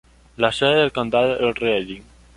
[0.35, 2.01] La sede del condado es Reading.